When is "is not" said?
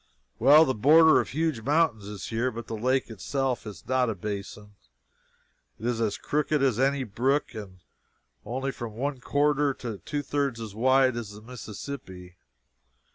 3.67-4.09